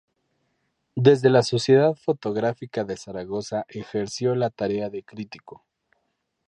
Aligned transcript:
Desde 0.95 1.29
la 1.29 1.43
Sociedad 1.43 1.93
Fotográfica 1.93 2.83
de 2.83 2.97
Zaragoza 2.97 3.67
ejerció 3.69 4.33
la 4.33 4.49
tarea 4.49 4.89
de 4.89 5.03
crítico. 5.03 5.63